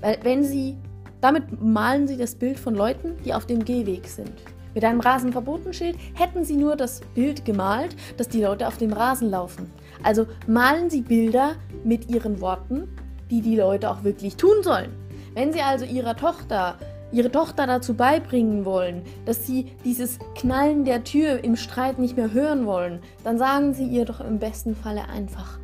Weil 0.01 0.19
wenn 0.23 0.45
sie, 0.45 0.77
damit 1.21 1.63
malen 1.63 2.09
sie 2.09 2.17
das 2.17 2.35
Bild 2.35 2.59
von 2.59 2.75
Leuten, 2.75 3.17
die 3.25 3.35
auf 3.35 3.47
dem 3.47 3.65
Gehweg 3.65 4.07
sind. 4.07 4.33
Mit 4.75 4.85
einem 4.85 5.01
Rasenverbotenschild 5.01 5.97
hätten 6.15 6.45
sie 6.45 6.57
nur 6.57 6.77
das 6.77 7.01
Bild 7.15 7.45
gemalt, 7.45 7.97
dass 8.17 8.29
die 8.29 8.43
Leute 8.43 8.69
auf 8.69 8.77
dem 8.77 8.93
Rasen 8.93 9.29
laufen. 9.29 9.71
Also 10.03 10.27
malen 10.47 10.89
sie 10.91 11.03
Bilder 11.03 11.57
mit 11.85 12.09
ihren 12.09 12.41
Worten, 12.41 12.89
die 13.31 13.41
die 13.41 13.57
Leute 13.57 13.91
auch 13.91 14.05
wirklich 14.05 14.37
tun 14.37 14.63
sollen. 14.63 14.91
Wenn 15.35 15.53
sie 15.53 15.63
also 15.63 15.85
ihrer 15.85 16.17
Tochter 16.17 16.77
ihre 17.13 17.31
Tochter 17.31 17.67
dazu 17.67 17.95
beibringen 17.95 18.65
wollen, 18.65 19.03
dass 19.25 19.47
sie 19.47 19.73
dieses 19.85 20.19
Knallen 20.37 20.85
der 20.85 21.05
Tür 21.05 21.43
im 21.43 21.57
Streit 21.57 21.99
nicht 21.99 22.17
mehr 22.17 22.33
hören 22.33 22.67
wollen, 22.67 23.01
dann 23.25 23.39
sagen 23.39 23.75
sie 23.75 23.87
ihr 23.87 24.05
doch 24.05 24.21
im 24.21 24.39
besten 24.39 24.75
Falle 24.75 25.09
einfach, 25.09 25.59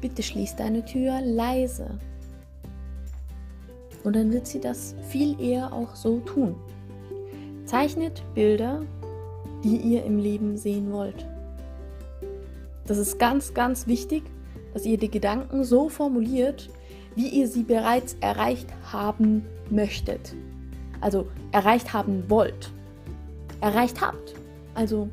bitte 0.00 0.22
schließ 0.22 0.56
deine 0.56 0.84
Tür 0.84 1.20
leise. 1.20 1.98
Und 4.04 4.16
dann 4.16 4.32
wird 4.32 4.46
sie 4.46 4.60
das 4.60 4.94
viel 5.08 5.40
eher 5.40 5.72
auch 5.72 5.94
so 5.94 6.18
tun. 6.20 6.56
Zeichnet 7.64 8.22
Bilder, 8.34 8.82
die 9.62 9.76
ihr 9.76 10.04
im 10.04 10.18
Leben 10.18 10.56
sehen 10.56 10.92
wollt. 10.92 11.26
Das 12.86 12.98
ist 12.98 13.18
ganz, 13.18 13.54
ganz 13.54 13.86
wichtig, 13.86 14.24
dass 14.74 14.84
ihr 14.84 14.98
die 14.98 15.10
Gedanken 15.10 15.62
so 15.62 15.88
formuliert, 15.88 16.68
wie 17.14 17.28
ihr 17.28 17.48
sie 17.48 17.62
bereits 17.62 18.16
erreicht 18.20 18.68
haben 18.92 19.44
möchtet. 19.70 20.34
Also 21.00 21.26
erreicht 21.50 21.92
haben 21.92 22.24
wollt. 22.28 22.70
Erreicht 23.60 24.00
habt. 24.00 24.34
Also 24.74 25.08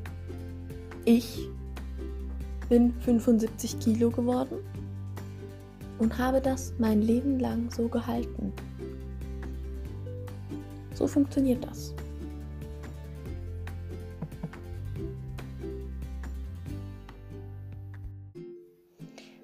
ich 1.06 1.50
bin 2.70 2.94
75 3.02 3.80
Kilo 3.80 4.12
geworden 4.12 4.58
und 5.98 6.18
habe 6.18 6.40
das 6.42 6.74
mein 6.78 7.02
Leben 7.02 7.40
lang 7.40 7.70
so 7.72 7.88
gehalten. 7.88 8.54
So 10.94 11.08
funktioniert 11.08 11.64
das. 11.66 11.94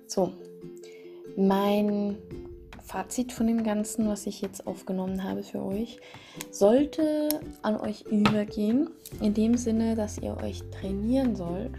So, 0.08 0.32
mein 1.36 2.16
Fazit 2.96 3.34
von 3.34 3.48
dem 3.48 3.66
Ganzen, 3.66 4.08
was 4.08 4.26
ich 4.26 4.40
jetzt 4.40 4.68
aufgenommen 4.68 5.26
habe 5.26 5.44
für 5.44 5.62
euch, 5.62 6.00
sollte 6.50 7.28
an 7.62 7.76
euch 7.76 8.04
übergehen, 8.04 8.90
in 9.20 9.34
dem 9.34 9.58
Sinne, 9.58 9.96
dass 9.96 10.18
ihr 10.18 10.38
euch 10.38 10.64
trainieren 10.72 11.36
sollt, 11.36 11.74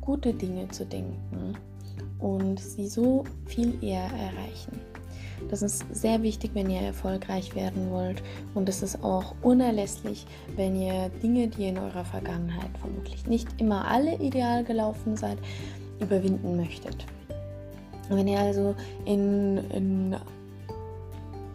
gute 0.00 0.32
Dinge 0.32 0.68
zu 0.68 0.86
denken 0.86 1.54
und 2.20 2.60
sie 2.60 2.86
so 2.86 3.24
viel 3.46 3.82
eher 3.82 4.04
erreichen. 4.04 4.78
Das 5.50 5.62
ist 5.62 5.84
sehr 5.92 6.22
wichtig, 6.22 6.52
wenn 6.54 6.70
ihr 6.70 6.82
erfolgreich 6.82 7.56
werden 7.56 7.90
wollt 7.90 8.22
und 8.54 8.68
es 8.68 8.80
ist 8.80 9.02
auch 9.02 9.34
unerlässlich, 9.42 10.24
wenn 10.54 10.80
ihr 10.80 11.08
Dinge, 11.20 11.48
die 11.48 11.66
in 11.66 11.78
eurer 11.78 12.04
Vergangenheit 12.04 12.70
vermutlich 12.78 13.26
nicht 13.26 13.60
immer 13.60 13.88
alle 13.88 14.20
ideal 14.20 14.62
gelaufen 14.62 15.16
seid, 15.16 15.38
überwinden 15.98 16.56
möchtet. 16.56 17.06
Wenn 18.08 18.28
ihr 18.28 18.38
also 18.38 18.76
in, 19.04 19.58
in 19.70 20.16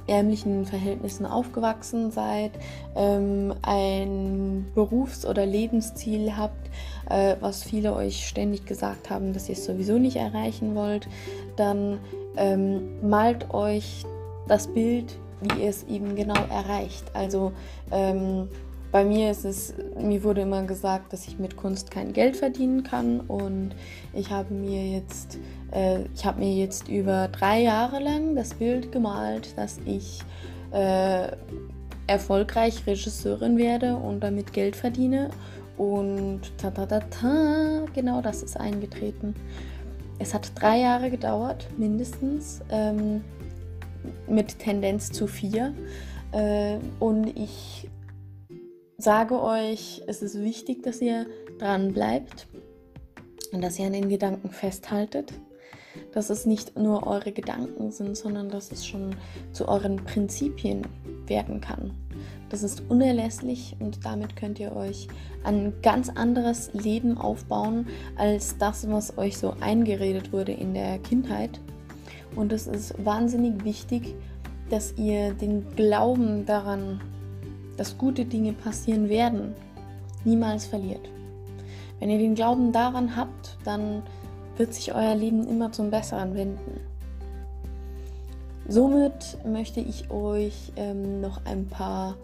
ärmlichen 0.07 0.65
Verhältnissen 0.65 1.25
aufgewachsen 1.25 2.11
seid, 2.11 2.51
ähm, 2.95 3.53
ein 3.61 4.67
Berufs- 4.75 5.25
oder 5.25 5.45
Lebensziel 5.45 6.37
habt, 6.37 6.69
äh, 7.09 7.35
was 7.39 7.63
viele 7.63 7.93
euch 7.95 8.27
ständig 8.27 8.65
gesagt 8.65 9.09
haben, 9.09 9.33
dass 9.33 9.49
ihr 9.49 9.53
es 9.53 9.65
sowieso 9.65 9.97
nicht 9.97 10.17
erreichen 10.17 10.75
wollt, 10.75 11.07
dann 11.55 11.99
ähm, 12.37 13.07
malt 13.07 13.53
euch 13.53 14.05
das 14.47 14.67
Bild, 14.67 15.17
wie 15.41 15.63
ihr 15.63 15.69
es 15.69 15.83
eben 15.83 16.15
genau 16.15 16.39
erreicht. 16.49 17.03
Also 17.13 17.51
ähm, 17.91 18.47
bei 18.91 19.03
mir 19.03 19.31
ist 19.31 19.45
es, 19.45 19.73
mir 19.99 20.23
wurde 20.23 20.41
immer 20.41 20.63
gesagt, 20.63 21.11
dass 21.11 21.27
ich 21.27 21.37
mit 21.37 21.57
Kunst 21.57 21.91
kein 21.91 22.13
Geld 22.13 22.37
verdienen 22.37 22.83
kann 22.83 23.19
und 23.21 23.71
ich 24.13 24.31
habe 24.31 24.53
mir 24.53 24.87
jetzt, 24.87 25.37
äh, 25.71 26.03
ich 26.13 26.25
habe 26.25 26.39
mir 26.39 26.53
jetzt 26.53 26.87
über 26.87 27.27
drei 27.27 27.61
Jahre 27.61 27.99
lang 27.99 28.35
das 28.35 28.53
Bild 28.53 28.91
gemalt, 28.91 29.57
dass 29.57 29.79
ich 29.85 30.21
äh, 30.71 31.27
erfolgreich 32.07 32.85
Regisseurin 32.85 33.57
werde 33.57 33.95
und 33.95 34.21
damit 34.21 34.53
Geld 34.53 34.75
verdiene. 34.75 35.29
Und 35.77 36.41
ta 36.57 36.71
ta 36.71 36.85
ta 36.85 36.99
ta, 36.99 37.85
genau 37.93 38.21
das 38.21 38.43
ist 38.43 38.57
eingetreten. 38.57 39.35
Es 40.19 40.33
hat 40.33 40.51
drei 40.55 40.79
Jahre 40.79 41.09
gedauert, 41.09 41.67
mindestens, 41.77 42.61
ähm, 42.69 43.21
mit 44.27 44.59
Tendenz 44.59 45.11
zu 45.11 45.27
vier. 45.27 45.73
Äh, 46.31 46.77
und 46.99 47.27
ich 47.37 47.89
sage 48.97 49.41
euch, 49.41 50.03
es 50.07 50.21
ist 50.21 50.39
wichtig, 50.41 50.83
dass 50.83 51.01
ihr 51.01 51.25
dran 51.59 51.93
bleibt 51.93 52.47
und 53.51 53.61
dass 53.61 53.79
ihr 53.79 53.87
an 53.87 53.93
den 53.93 54.09
Gedanken 54.09 54.49
festhaltet. 54.49 55.33
Dass 56.11 56.29
es 56.29 56.45
nicht 56.45 56.77
nur 56.77 57.07
eure 57.07 57.31
Gedanken 57.31 57.91
sind, 57.91 58.17
sondern 58.17 58.49
dass 58.49 58.71
es 58.71 58.85
schon 58.85 59.15
zu 59.53 59.67
euren 59.67 59.95
Prinzipien 60.03 60.85
werden 61.25 61.61
kann. 61.61 61.91
Das 62.49 62.63
ist 62.63 62.83
unerlässlich 62.89 63.75
und 63.79 64.05
damit 64.05 64.35
könnt 64.35 64.59
ihr 64.59 64.75
euch 64.75 65.07
ein 65.43 65.73
ganz 65.81 66.09
anderes 66.09 66.73
Leben 66.73 67.17
aufbauen 67.17 67.87
als 68.17 68.57
das, 68.57 68.89
was 68.89 69.17
euch 69.17 69.37
so 69.37 69.55
eingeredet 69.61 70.33
wurde 70.33 70.51
in 70.51 70.73
der 70.73 70.99
Kindheit. 70.99 71.59
Und 72.35 72.51
es 72.51 72.67
ist 72.67 72.93
wahnsinnig 73.03 73.63
wichtig, 73.63 74.15
dass 74.69 74.93
ihr 74.97 75.33
den 75.33 75.75
Glauben 75.75 76.45
daran, 76.45 77.01
dass 77.77 77.97
gute 77.97 78.25
Dinge 78.25 78.53
passieren 78.53 79.09
werden, 79.09 79.53
niemals 80.23 80.65
verliert. 80.65 81.09
Wenn 81.99 82.09
ihr 82.09 82.17
den 82.17 82.35
Glauben 82.35 82.71
daran 82.71 83.15
habt, 83.15 83.57
dann 83.63 84.03
wird 84.57 84.73
sich 84.73 84.93
euer 84.93 85.15
Leben 85.15 85.47
immer 85.47 85.71
zum 85.71 85.91
Besseren 85.91 86.35
wenden. 86.35 86.81
Somit 88.67 89.37
möchte 89.45 89.79
ich 89.79 90.09
euch 90.09 90.71
ähm, 90.75 91.21
noch 91.21 91.45
ein 91.45 91.67
paar 91.67 92.15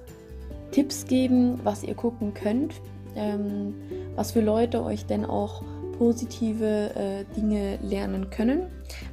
Tipps 0.71 1.05
geben, 1.05 1.59
was 1.63 1.83
ihr 1.83 1.93
gucken 1.93 2.33
könnt, 2.33 2.73
ähm, 3.15 3.75
was 4.15 4.31
für 4.31 4.41
Leute 4.41 4.83
euch 4.83 5.05
denn 5.05 5.25
auch 5.25 5.61
positive 6.01 6.95
äh, 6.95 7.35
Dinge 7.35 7.77
lernen 7.83 8.31
können. 8.31 8.63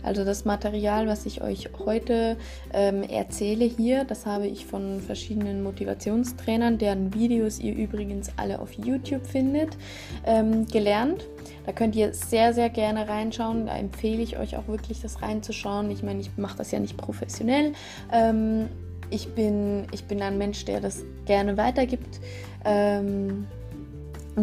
Also 0.03 0.25
das 0.25 0.47
Material, 0.47 1.07
was 1.07 1.27
ich 1.27 1.43
euch 1.43 1.69
heute 1.85 2.39
ähm, 2.73 3.03
erzähle 3.03 3.67
hier, 3.67 4.05
das 4.05 4.25
habe 4.25 4.47
ich 4.47 4.65
von 4.65 4.99
verschiedenen 4.99 5.63
Motivationstrainern, 5.63 6.79
deren 6.79 7.13
Videos 7.13 7.59
ihr 7.59 7.75
übrigens 7.75 8.31
alle 8.39 8.59
auf 8.59 8.73
YouTube 8.73 9.27
findet, 9.27 9.77
ähm, 10.25 10.67
gelernt. 10.67 11.29
Da 11.67 11.73
könnt 11.73 11.95
ihr 11.95 12.15
sehr, 12.15 12.55
sehr 12.55 12.71
gerne 12.71 13.07
reinschauen. 13.07 13.67
Da 13.67 13.77
empfehle 13.77 14.23
ich 14.23 14.39
euch 14.39 14.57
auch 14.57 14.67
wirklich, 14.67 15.03
das 15.03 15.21
reinzuschauen. 15.21 15.91
Ich 15.91 16.03
meine, 16.03 16.21
ich 16.21 16.39
mache 16.39 16.57
das 16.57 16.71
ja 16.71 16.81
nicht 16.81 16.97
professionell. 16.97 17.75
Ähm, 18.11 18.71
ich, 19.11 19.35
bin, 19.35 19.87
ich 19.93 20.07
bin 20.07 20.23
ein 20.23 20.39
Mensch, 20.39 20.65
der 20.65 20.81
das 20.81 21.05
gerne 21.27 21.59
weitergibt. 21.59 22.19
Ähm, 22.65 23.47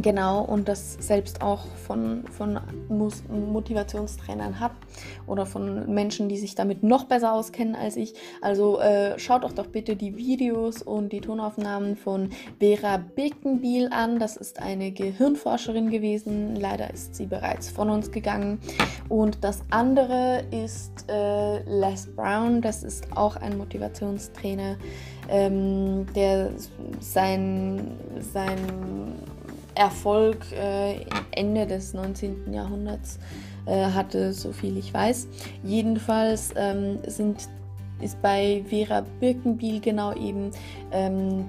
Genau, 0.01 0.43
und 0.43 0.67
das 0.67 0.97
selbst 0.99 1.41
auch 1.41 1.65
von, 1.87 2.23
von 2.27 2.59
Motivationstrainern 3.29 4.59
habe 4.59 4.73
oder 5.27 5.45
von 5.45 5.93
Menschen, 5.93 6.27
die 6.27 6.37
sich 6.37 6.55
damit 6.55 6.83
noch 6.83 7.05
besser 7.05 7.33
auskennen 7.33 7.75
als 7.75 7.95
ich. 7.95 8.13
Also 8.41 8.79
äh, 8.79 9.17
schaut 9.19 9.45
auch 9.45 9.53
doch 9.53 9.67
bitte 9.67 9.95
die 9.95 10.17
Videos 10.17 10.81
und 10.81 11.13
die 11.13 11.21
Tonaufnahmen 11.21 11.95
von 11.95 12.29
Vera 12.59 12.97
Birkenbiel 12.97 13.89
an. 13.91 14.19
Das 14.19 14.37
ist 14.37 14.61
eine 14.61 14.91
Gehirnforscherin 14.91 15.89
gewesen. 15.89 16.55
Leider 16.55 16.93
ist 16.93 17.15
sie 17.15 17.25
bereits 17.25 17.69
von 17.69 17.89
uns 17.89 18.11
gegangen. 18.11 18.59
Und 19.07 19.43
das 19.43 19.61
andere 19.69 20.43
ist 20.51 21.05
äh, 21.09 21.59
Les 21.63 22.07
Brown. 22.15 22.61
Das 22.61 22.83
ist 22.83 23.15
auch 23.15 23.35
ein 23.37 23.57
Motivationstrainer, 23.57 24.75
ähm, 25.29 26.05
der 26.15 26.49
sein, 26.99 27.91
sein 28.19 28.57
Erfolg 29.75 30.51
äh, 30.51 31.05
Ende 31.31 31.67
des 31.67 31.93
19. 31.93 32.53
Jahrhunderts 32.53 33.19
äh, 33.65 33.85
hatte, 33.91 34.33
so 34.33 34.51
viel 34.51 34.77
ich 34.77 34.93
weiß. 34.93 35.27
Jedenfalls 35.63 36.53
ähm, 36.55 36.99
sind, 37.07 37.49
ist 38.01 38.21
bei 38.21 38.63
Vera 38.67 39.05
Birkenbiel 39.19 39.79
genau 39.79 40.13
eben 40.13 40.51
ähm, 40.91 41.45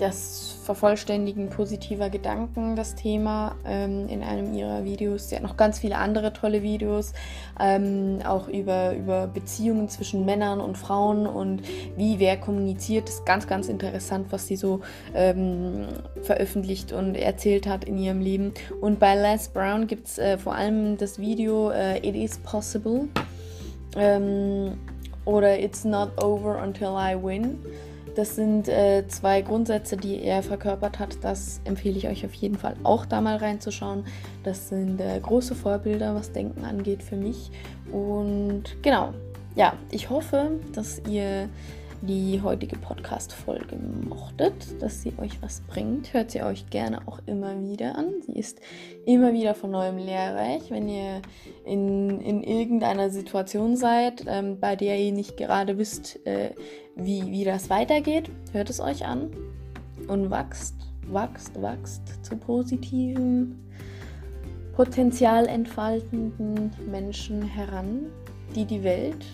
das 0.00 0.56
Vervollständigen 0.64 1.48
positiver 1.48 2.10
Gedanken 2.10 2.76
das 2.76 2.94
Thema 2.94 3.56
ähm, 3.64 4.08
in 4.08 4.22
einem 4.22 4.54
ihrer 4.54 4.84
Videos. 4.84 5.28
Sie 5.28 5.36
hat 5.36 5.42
noch 5.42 5.56
ganz 5.56 5.78
viele 5.78 5.96
andere 5.96 6.32
tolle 6.32 6.62
Videos, 6.62 7.12
ähm, 7.58 8.20
auch 8.24 8.48
über, 8.48 8.94
über 8.94 9.26
Beziehungen 9.26 9.88
zwischen 9.88 10.24
Männern 10.24 10.60
und 10.60 10.78
Frauen 10.78 11.26
und 11.26 11.62
wie 11.96 12.18
wer 12.18 12.36
kommuniziert. 12.36 13.08
Das 13.08 13.16
ist 13.16 13.26
ganz, 13.26 13.46
ganz 13.46 13.68
interessant, 13.68 14.28
was 14.30 14.46
sie 14.46 14.56
so 14.56 14.80
ähm, 15.14 15.88
veröffentlicht 16.22 16.92
und 16.92 17.14
erzählt 17.16 17.66
hat 17.66 17.84
in 17.84 17.98
ihrem 17.98 18.20
Leben. 18.20 18.52
Und 18.80 19.00
bei 19.00 19.14
Les 19.14 19.48
Brown 19.48 19.86
gibt 19.86 20.06
es 20.06 20.18
äh, 20.18 20.38
vor 20.38 20.54
allem 20.54 20.96
das 20.96 21.18
Video 21.18 21.70
äh, 21.70 21.98
It 21.98 22.14
is 22.14 22.38
Possible 22.38 23.08
ähm, 23.96 24.78
oder 25.24 25.58
It's 25.58 25.84
Not 25.84 26.22
Over 26.22 26.62
Until 26.62 26.90
I 26.96 27.16
Win. 27.20 27.58
Das 28.14 28.36
sind 28.36 28.68
äh, 28.68 29.06
zwei 29.08 29.42
Grundsätze, 29.42 29.96
die 29.96 30.22
er 30.22 30.42
verkörpert 30.42 30.98
hat. 30.98 31.18
Das 31.22 31.60
empfehle 31.64 31.96
ich 31.96 32.08
euch 32.08 32.24
auf 32.24 32.34
jeden 32.34 32.56
Fall 32.56 32.74
auch 32.82 33.06
da 33.06 33.20
mal 33.20 33.36
reinzuschauen. 33.36 34.04
Das 34.44 34.68
sind 34.68 35.00
äh, 35.00 35.18
große 35.20 35.54
Vorbilder, 35.54 36.14
was 36.14 36.32
Denken 36.32 36.64
angeht 36.64 37.02
für 37.02 37.16
mich. 37.16 37.50
Und 37.92 38.82
genau, 38.82 39.14
ja, 39.54 39.74
ich 39.90 40.10
hoffe, 40.10 40.52
dass 40.72 41.02
ihr 41.08 41.48
die 42.02 42.40
heutige 42.42 42.76
Podcast-Folge 42.76 43.76
mochtet, 44.08 44.80
dass 44.80 45.02
sie 45.02 45.12
euch 45.18 45.42
was 45.42 45.60
bringt. 45.60 46.14
Hört 46.14 46.30
sie 46.30 46.42
euch 46.42 46.70
gerne 46.70 47.06
auch 47.06 47.20
immer 47.26 47.60
wieder 47.62 47.96
an. 47.96 48.22
Sie 48.26 48.38
ist 48.38 48.60
immer 49.04 49.32
wieder 49.34 49.54
von 49.54 49.70
neuem 49.70 49.98
lehrreich. 49.98 50.70
Wenn 50.70 50.88
ihr 50.88 51.20
in, 51.64 52.20
in 52.20 52.42
irgendeiner 52.42 53.10
Situation 53.10 53.76
seid, 53.76 54.24
ähm, 54.26 54.58
bei 54.58 54.76
der 54.76 54.98
ihr 54.98 55.12
nicht 55.12 55.36
gerade 55.36 55.76
wisst, 55.76 56.24
äh, 56.26 56.50
wie, 56.96 57.30
wie 57.30 57.44
das 57.44 57.68
weitergeht, 57.68 58.30
hört 58.52 58.70
es 58.70 58.80
euch 58.80 59.04
an 59.04 59.30
und 60.08 60.30
wachst, 60.30 60.76
wachst, 61.06 61.60
wachst 61.60 62.24
zu 62.24 62.36
positiven, 62.36 63.68
potenzialentfaltenden 64.74 66.70
Menschen 66.90 67.42
heran, 67.42 68.06
die 68.54 68.64
die 68.64 68.82
Welt 68.82 69.24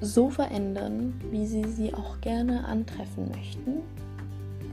so 0.00 0.30
verändern, 0.30 1.20
wie 1.30 1.46
sie 1.46 1.64
sie 1.64 1.94
auch 1.94 2.20
gerne 2.20 2.64
antreffen 2.64 3.30
möchten. 3.30 3.82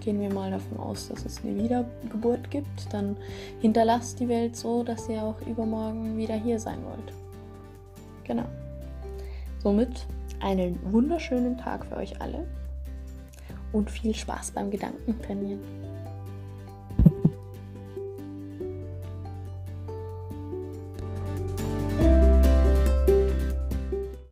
Gehen 0.02 0.20
wir 0.20 0.34
mal 0.34 0.52
davon 0.52 0.78
aus, 0.78 1.08
dass 1.08 1.26
es 1.26 1.44
eine 1.44 1.64
Wiedergeburt 1.64 2.52
gibt, 2.52 2.92
dann 2.92 3.16
hinterlasst 3.62 4.20
die 4.20 4.28
Welt 4.28 4.56
so, 4.56 4.84
dass 4.84 5.08
ihr 5.08 5.24
auch 5.24 5.40
übermorgen 5.48 6.18
wieder 6.18 6.36
hier 6.36 6.60
sein 6.60 6.84
wollt. 6.84 7.14
Genau. 8.26 8.46
Somit 9.60 10.06
einen 10.42 10.78
wunderschönen 10.92 11.58
Tag 11.58 11.86
für 11.86 11.96
euch 11.96 12.22
alle 12.22 12.46
und 13.72 13.90
viel 13.90 14.14
Spaß 14.14 14.52
beim 14.52 14.70
Gedankentrainieren. 14.70 15.83